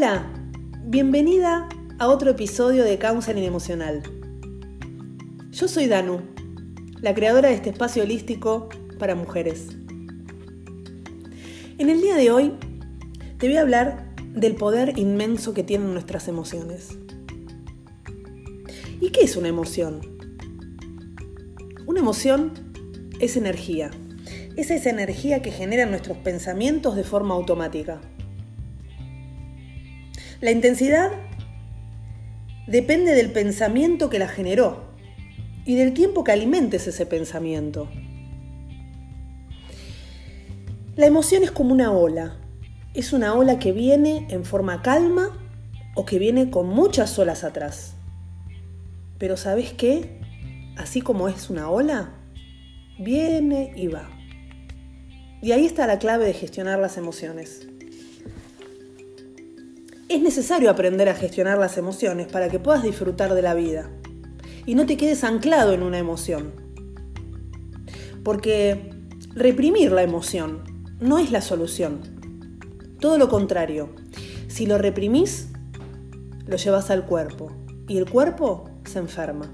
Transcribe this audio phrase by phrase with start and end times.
[0.00, 0.32] Hola,
[0.84, 4.00] bienvenida a otro episodio de Counseling Emocional.
[5.50, 6.20] Yo soy Danu,
[7.00, 8.68] la creadora de este espacio holístico
[9.00, 9.70] para mujeres.
[11.78, 12.52] En el día de hoy
[13.38, 16.96] te voy a hablar del poder inmenso que tienen nuestras emociones.
[19.00, 20.00] ¿Y qué es una emoción?
[21.86, 22.52] Una emoción
[23.18, 23.90] es energía.
[24.54, 28.00] Es esa energía que genera nuestros pensamientos de forma automática.
[30.40, 31.10] La intensidad
[32.68, 34.84] depende del pensamiento que la generó
[35.64, 37.88] y del tiempo que alimentes ese pensamiento.
[40.94, 42.36] La emoción es como una ola.
[42.94, 45.36] Es una ola que viene en forma calma
[45.96, 47.94] o que viene con muchas olas atrás.
[49.18, 50.20] Pero ¿sabes qué?
[50.76, 52.14] Así como es una ola,
[52.98, 54.08] viene y va.
[55.42, 57.67] Y ahí está la clave de gestionar las emociones.
[60.08, 63.90] Es necesario aprender a gestionar las emociones para que puedas disfrutar de la vida
[64.64, 66.54] y no te quedes anclado en una emoción.
[68.24, 68.90] Porque
[69.34, 70.62] reprimir la emoción
[70.98, 72.00] no es la solución.
[73.00, 73.90] Todo lo contrario.
[74.46, 75.48] Si lo reprimís,
[76.46, 77.52] lo llevas al cuerpo
[77.86, 79.52] y el cuerpo se enferma.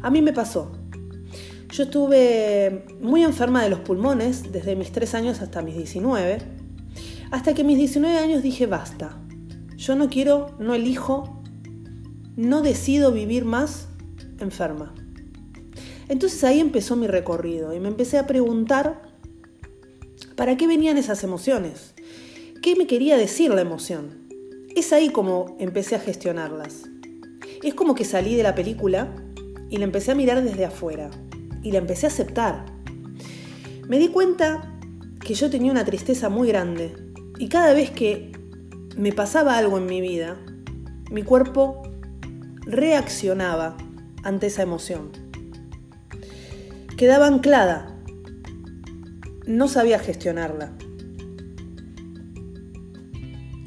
[0.00, 0.72] A mí me pasó.
[1.68, 6.63] Yo estuve muy enferma de los pulmones desde mis 3 años hasta mis 19.
[7.34, 9.18] Hasta que mis 19 años dije basta.
[9.76, 11.42] Yo no quiero, no elijo,
[12.36, 13.88] no decido vivir más
[14.38, 14.94] enferma.
[16.08, 19.02] Entonces ahí empezó mi recorrido y me empecé a preguntar
[20.36, 21.94] ¿Para qué venían esas emociones?
[22.62, 24.28] ¿Qué me quería decir la emoción?
[24.76, 26.84] Es ahí como empecé a gestionarlas.
[27.64, 29.12] Es como que salí de la película
[29.70, 31.10] y la empecé a mirar desde afuera
[31.64, 32.64] y la empecé a aceptar.
[33.88, 34.72] Me di cuenta
[35.18, 37.03] que yo tenía una tristeza muy grande
[37.38, 38.32] y cada vez que
[38.96, 40.36] me pasaba algo en mi vida,
[41.10, 41.82] mi cuerpo
[42.66, 43.76] reaccionaba
[44.22, 45.10] ante esa emoción.
[46.96, 47.94] Quedaba anclada
[49.46, 50.72] no sabía gestionarla.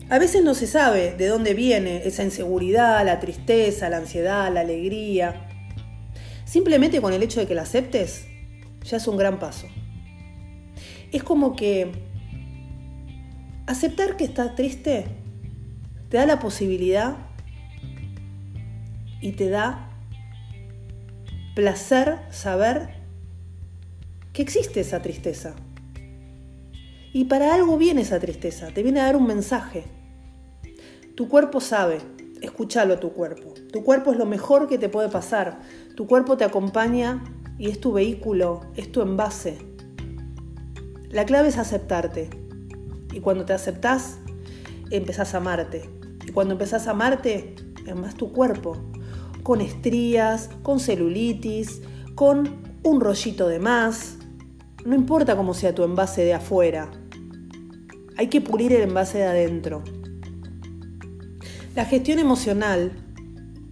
[0.10, 4.62] A veces no se sabe de dónde viene esa inseguridad, la tristeza, la ansiedad, la
[4.62, 5.50] alegría.
[6.46, 8.26] Simplemente con el hecho de que la aceptes,
[8.84, 9.68] ya es un gran paso.
[11.12, 11.92] Es como que
[13.68, 15.06] aceptar que estás triste
[16.10, 17.18] te da la posibilidad
[19.22, 19.90] y te da
[21.54, 22.96] placer saber
[24.32, 25.56] que existe esa tristeza.
[27.12, 29.86] Y para algo viene esa tristeza, te viene a dar un mensaje.
[31.16, 31.98] Tu cuerpo sabe,
[32.42, 33.54] escúchalo tu cuerpo.
[33.74, 35.60] Tu cuerpo es lo mejor que te puede pasar.
[35.96, 37.24] Tu cuerpo te acompaña
[37.58, 39.58] y es tu vehículo, es tu envase.
[41.10, 42.47] La clave es aceptarte.
[43.12, 44.18] Y cuando te aceptás,
[44.90, 45.90] empezás a amarte.
[46.26, 47.56] Y cuando empezás a amarte,
[47.90, 48.78] amas tu cuerpo.
[49.44, 51.82] Con estrías, con celulitis,
[52.16, 54.18] con un rollito de más.
[54.86, 56.90] No importa cómo sea tu envase de afuera,
[58.18, 59.84] hay que pulir el envase de adentro.
[61.76, 62.92] La gestión emocional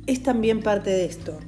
[0.06, 1.40] es también parte de esto.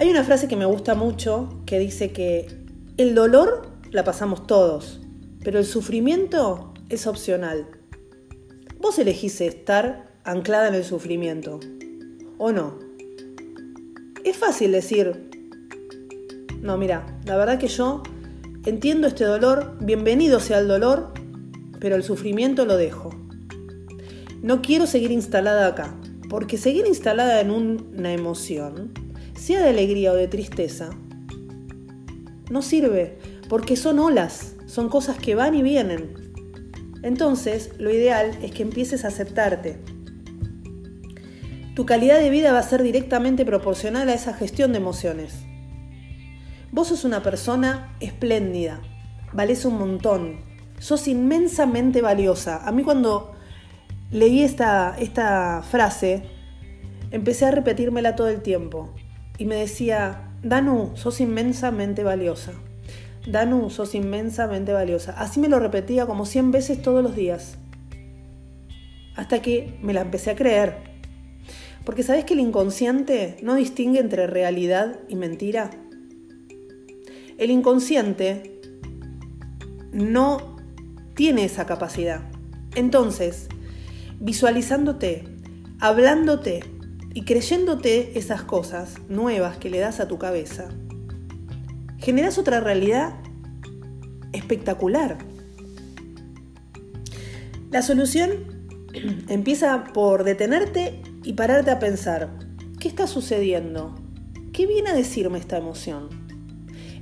[0.00, 2.64] Hay una frase que me gusta mucho que dice que
[2.96, 5.02] el dolor la pasamos todos,
[5.44, 7.68] pero el sufrimiento es opcional.
[8.80, 11.60] Vos elegís estar anclada en el sufrimiento,
[12.38, 12.80] ¿o no?
[14.24, 15.30] Es fácil decir,
[16.60, 18.02] no, mira, la verdad que yo
[18.66, 21.12] Entiendo este dolor, bienvenido sea el dolor,
[21.80, 23.10] pero el sufrimiento lo dejo.
[24.40, 25.94] No quiero seguir instalada acá,
[26.30, 28.94] porque seguir instalada en una emoción,
[29.34, 30.88] sea de alegría o de tristeza,
[32.48, 33.18] no sirve,
[33.50, 36.32] porque son olas, son cosas que van y vienen.
[37.04, 39.78] Entonces, lo ideal es que empieces a aceptarte.
[41.76, 45.44] Tu calidad de vida va a ser directamente proporcional a esa gestión de emociones.
[46.72, 48.80] Vos sos una persona espléndida,
[49.32, 50.40] vales un montón,
[50.80, 52.66] sos inmensamente valiosa.
[52.66, 53.36] A mí cuando
[54.10, 56.24] leí esta, esta frase,
[57.12, 58.92] empecé a repetírmela todo el tiempo
[59.38, 62.54] y me decía, Danu, sos inmensamente valiosa.
[63.26, 65.12] Danu, sos inmensamente valiosa.
[65.12, 67.56] Así me lo repetía como 100 veces todos los días.
[69.16, 70.76] Hasta que me la empecé a creer.
[71.84, 75.70] Porque sabes que el inconsciente no distingue entre realidad y mentira.
[77.38, 78.60] El inconsciente
[79.92, 80.56] no
[81.14, 82.22] tiene esa capacidad.
[82.74, 83.48] Entonces,
[84.20, 85.24] visualizándote,
[85.80, 86.64] hablándote
[87.14, 90.68] y creyéndote esas cosas nuevas que le das a tu cabeza,
[92.04, 93.14] generas otra realidad
[94.34, 95.16] espectacular.
[97.70, 98.30] La solución
[99.28, 102.28] empieza por detenerte y pararte a pensar,
[102.78, 103.94] ¿qué está sucediendo?
[104.52, 106.10] ¿Qué viene a decirme esta emoción?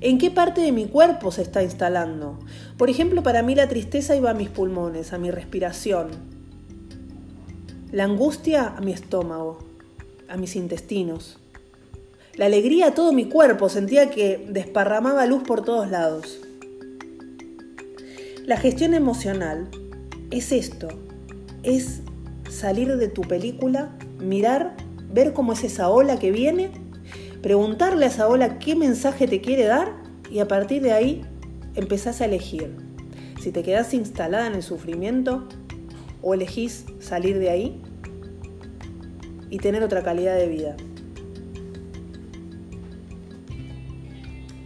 [0.00, 2.38] ¿En qué parte de mi cuerpo se está instalando?
[2.78, 6.10] Por ejemplo, para mí la tristeza iba a mis pulmones, a mi respiración.
[7.90, 9.58] La angustia a mi estómago,
[10.28, 11.41] a mis intestinos.
[12.34, 16.40] La alegría a todo mi cuerpo, sentía que desparramaba luz por todos lados.
[18.46, 19.69] La gestión emocional
[20.31, 20.88] es esto,
[21.62, 22.00] es
[22.50, 24.75] salir de tu película, mirar,
[25.12, 26.70] ver cómo es esa ola que viene,
[27.43, 29.93] preguntarle a esa ola qué mensaje te quiere dar
[30.31, 31.26] y a partir de ahí
[31.75, 32.75] empezás a elegir.
[33.43, 35.49] Si te quedas instalada en el sufrimiento
[36.23, 37.82] o elegís salir de ahí
[39.50, 40.76] y tener otra calidad de vida.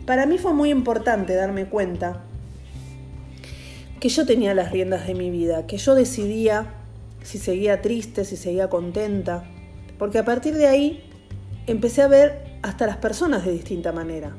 [0.06, 2.22] Para mí fue muy importante darme cuenta
[3.98, 6.74] que yo tenía las riendas de mi vida, que yo decidía
[7.22, 9.44] si seguía triste, si seguía contenta,
[9.98, 11.10] porque a partir de ahí
[11.66, 14.36] empecé a ver hasta las personas de distinta manera.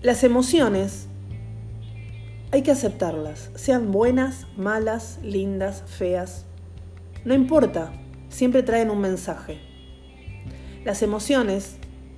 [0.00, 1.06] Las emociones
[2.50, 6.46] hay que aceptarlas, sean buenas, malas, lindas, feas,
[7.26, 7.92] no importa,
[8.30, 9.60] siempre traen un mensaje.
[10.84, 11.76] Las emociones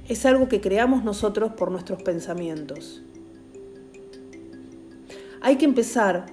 [0.09, 3.03] es algo que creamos nosotros por nuestros pensamientos.
[5.41, 6.27] Hay que empezar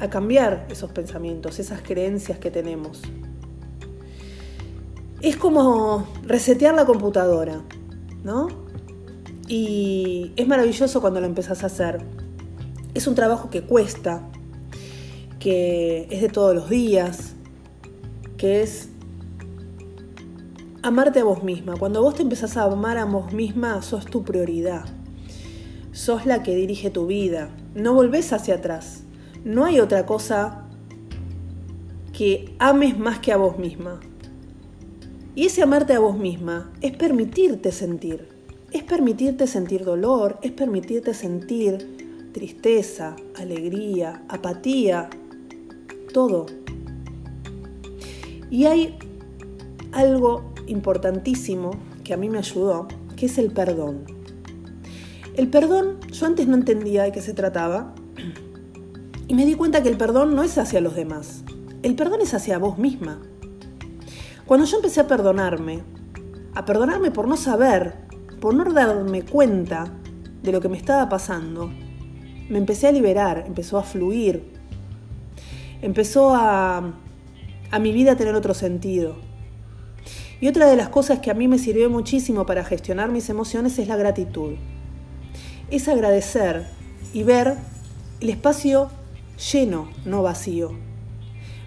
[0.00, 3.02] a cambiar esos pensamientos, esas creencias que tenemos.
[5.20, 7.62] Es como resetear la computadora,
[8.22, 8.48] ¿no?
[9.48, 12.04] Y es maravilloso cuando lo empezás a hacer.
[12.94, 14.28] Es un trabajo que cuesta,
[15.38, 17.34] que es de todos los días,
[18.36, 18.88] que es
[20.84, 21.76] amarte a vos misma.
[21.78, 24.84] Cuando vos te empezás a amar a vos misma, sos tu prioridad.
[25.92, 27.48] Sos la que dirige tu vida.
[27.74, 29.02] No volvés hacia atrás.
[29.46, 30.66] No hay otra cosa
[32.12, 33.98] que ames más que a vos misma.
[35.34, 38.28] Y ese amarte a vos misma es permitirte sentir.
[38.70, 45.08] Es permitirte sentir dolor, es permitirte sentir tristeza, alegría, apatía,
[46.12, 46.44] todo.
[48.50, 48.98] Y hay
[49.92, 51.72] algo importantísimo
[52.02, 54.04] que a mí me ayudó, que es el perdón.
[55.36, 57.94] El perdón, yo antes no entendía de qué se trataba
[59.26, 61.44] y me di cuenta que el perdón no es hacia los demás,
[61.82, 63.20] el perdón es hacia vos misma.
[64.46, 65.82] Cuando yo empecé a perdonarme,
[66.54, 67.94] a perdonarme por no saber,
[68.40, 69.92] por no darme cuenta
[70.42, 71.70] de lo que me estaba pasando,
[72.48, 74.52] me empecé a liberar, empezó a fluir,
[75.82, 76.92] empezó a,
[77.70, 79.16] a mi vida a tener otro sentido.
[80.44, 83.78] Y otra de las cosas que a mí me sirvió muchísimo para gestionar mis emociones
[83.78, 84.56] es la gratitud.
[85.70, 86.66] Es agradecer
[87.14, 87.56] y ver
[88.20, 88.90] el espacio
[89.50, 90.72] lleno, no vacío.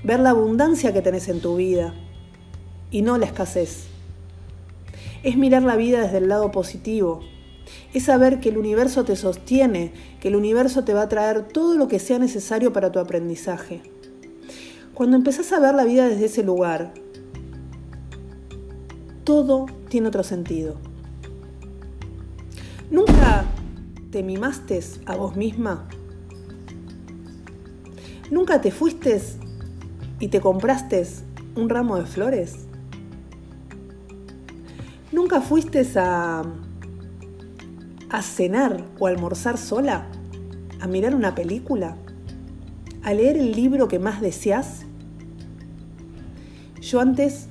[0.03, 1.95] Ver la abundancia que tenés en tu vida
[2.91, 3.85] y no la escasez.
[5.23, 7.21] Es mirar la vida desde el lado positivo.
[7.95, 11.77] Es saber que el universo te sostiene, que el universo te va a traer todo
[11.77, 13.81] lo que sea necesario para tu aprendizaje.
[14.93, 16.93] Cuando empezás a ver la vida desde ese lugar,
[19.27, 20.77] todo tiene otro sentido.
[22.89, 23.43] ¿Nunca
[24.09, 25.85] te mimaste a vos misma?
[28.31, 29.21] ¿Nunca te fuiste
[30.21, 31.05] y te compraste
[31.57, 32.67] un ramo de flores?
[35.11, 36.43] ¿Nunca fuiste a,
[38.09, 40.07] a cenar o almorzar sola?
[40.79, 41.97] ¿A mirar una película?
[43.03, 44.85] ¿A leer el libro que más deseas?
[46.79, 47.49] Yo antes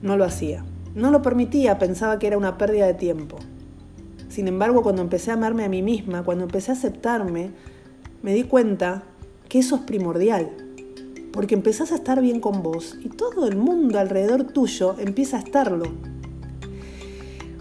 [0.00, 0.64] no lo hacía.
[0.94, 3.38] No lo permitía, pensaba que era una pérdida de tiempo.
[4.28, 7.50] Sin embargo, cuando empecé a amarme a mí misma, cuando empecé a aceptarme,
[8.22, 9.04] me di cuenta
[9.48, 10.50] que eso es primordial.
[11.32, 15.40] Porque empezás a estar bien con vos y todo el mundo alrededor tuyo empieza a
[15.40, 15.84] estarlo.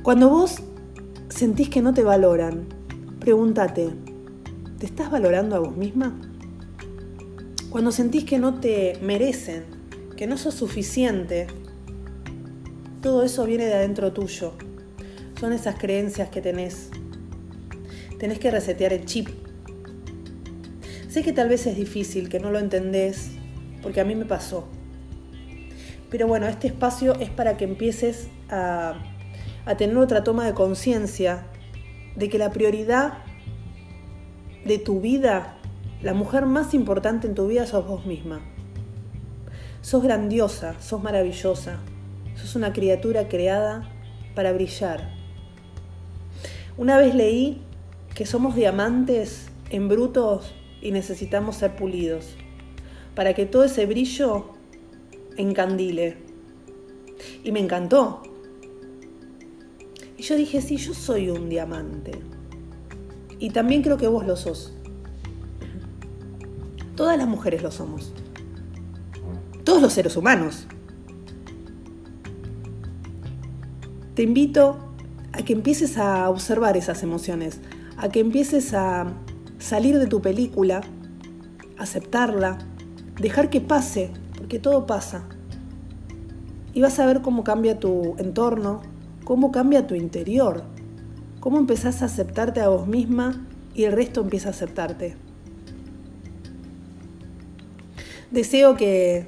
[0.03, 0.57] Cuando vos
[1.29, 2.65] sentís que no te valoran,
[3.19, 3.91] pregúntate,
[4.77, 6.19] ¿te estás valorando a vos misma?
[7.69, 9.63] Cuando sentís que no te merecen,
[10.17, 11.47] que no sos suficiente,
[13.01, 14.53] todo eso viene de adentro tuyo.
[15.39, 16.89] Son esas creencias que tenés.
[18.19, 19.27] Tenés que resetear el chip.
[21.09, 23.31] Sé que tal vez es difícil, que no lo entendés,
[23.81, 24.67] porque a mí me pasó.
[26.11, 29.01] Pero bueno, este espacio es para que empieces a,
[29.77, 31.47] tener otra toma de conciencia
[32.15, 33.19] de que la prioridad
[34.65, 35.57] de tu vida,
[36.03, 38.41] la mujer más importante en tu vida sos vos misma.
[39.81, 41.79] Sos grandiosa, sos maravillosa,
[42.41, 43.87] Sos una criatura creada
[44.33, 45.13] para brillar.
[46.75, 47.61] Una vez leí
[48.15, 52.35] que somos diamantes en brutos y necesitamos ser pulidos
[53.13, 54.53] para que todo ese brillo
[55.37, 56.17] encandile.
[57.43, 58.23] Y me encantó.
[60.17, 62.13] Y yo dije, sí, yo soy un diamante.
[63.37, 64.73] Y también creo que vos lo sos.
[66.95, 68.11] Todas las mujeres lo somos.
[69.63, 70.65] Todos los seres humanos.
[74.15, 74.77] Te invito
[75.31, 77.61] a que empieces a observar esas emociones,
[77.97, 79.13] a que empieces a
[79.57, 80.81] salir de tu película,
[81.77, 82.57] aceptarla,
[83.21, 85.23] dejar que pase, porque todo pasa.
[86.73, 88.81] Y vas a ver cómo cambia tu entorno,
[89.23, 90.63] cómo cambia tu interior,
[91.39, 95.15] cómo empezás a aceptarte a vos misma y el resto empieza a aceptarte.
[98.29, 99.27] Deseo que,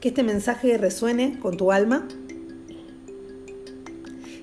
[0.00, 2.06] que este mensaje resuene con tu alma,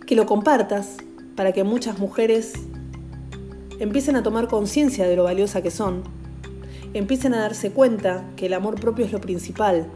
[0.05, 0.97] que lo compartas
[1.35, 2.53] para que muchas mujeres
[3.79, 6.03] empiecen a tomar conciencia de lo valiosa que son,
[6.93, 9.87] empiecen a darse cuenta que el amor propio es lo principal,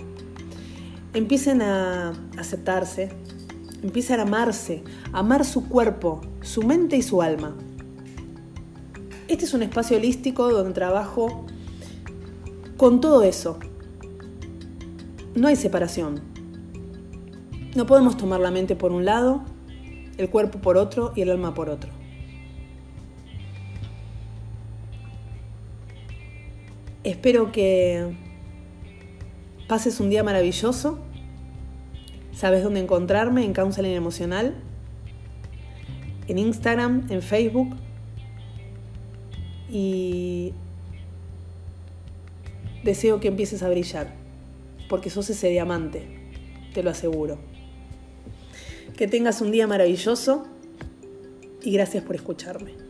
[1.13, 3.09] empiecen a aceptarse,
[3.83, 4.83] empiecen a amarse,
[5.13, 7.55] a amar su cuerpo, su mente y su alma.
[9.27, 11.45] Este es un espacio holístico donde trabajo
[12.77, 13.59] con todo eso.
[15.35, 16.21] No hay separación.
[17.75, 19.43] No podemos tomar la mente por un lado,
[20.17, 21.91] el cuerpo por otro y el alma por otro.
[27.03, 28.15] Espero que
[29.67, 31.00] pases un día maravilloso.
[32.33, 34.55] Sabes dónde encontrarme en Counseling Emocional,
[36.27, 37.75] en Instagram, en Facebook.
[39.69, 40.53] Y
[42.83, 44.13] deseo que empieces a brillar,
[44.89, 46.07] porque sos ese diamante,
[46.74, 47.38] te lo aseguro.
[48.98, 50.48] Que tengas un día maravilloso
[51.62, 52.87] y gracias por escucharme.